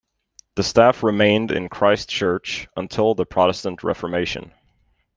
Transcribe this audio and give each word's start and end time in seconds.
The 0.55 0.63
staff 0.63 1.03
remained 1.03 1.51
in 1.51 1.69
Christ 1.69 2.09
Church 2.09 2.67
until 2.75 3.13
the 3.13 3.23
Protestant 3.23 3.83
Reformation. 3.83 4.51